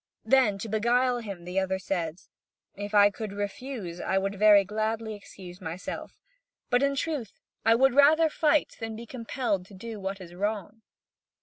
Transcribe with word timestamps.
Then, 0.25 0.57
to 0.57 0.67
beguile 0.67 1.19
him. 1.19 1.45
the 1.45 1.59
other 1.59 1.77
says: 1.77 2.27
"If 2.73 2.95
I 2.95 3.11
could 3.11 3.31
refuse, 3.33 3.99
I 4.01 4.17
would 4.17 4.33
very 4.33 4.63
gladly 4.63 5.13
excuse 5.13 5.61
myself; 5.61 6.17
but 6.71 6.81
in 6.81 6.95
truth 6.95 7.33
I 7.63 7.75
would 7.75 7.93
rather 7.93 8.27
fight 8.27 8.77
than 8.79 8.95
be 8.95 9.05
compelled 9.05 9.63
to 9.67 9.75
do 9.75 9.99
what 9.99 10.19
is 10.19 10.33
wrong." 10.33 10.81